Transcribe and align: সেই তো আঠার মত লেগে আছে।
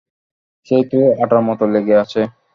সেই 0.67 0.83
তো 0.91 0.99
আঠার 1.23 1.41
মত 1.47 1.59
লেগে 1.73 1.95
আছে। 2.03 2.21